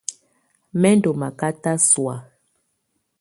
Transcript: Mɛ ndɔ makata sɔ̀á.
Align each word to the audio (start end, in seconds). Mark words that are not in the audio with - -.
Mɛ 0.79 0.89
ndɔ 0.97 1.11
makata 1.19 1.71
sɔ̀á. 1.89 2.15